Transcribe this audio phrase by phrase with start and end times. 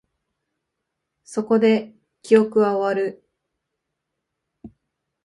[1.25, 1.93] そこで、
[2.23, 3.23] 記憶は終わる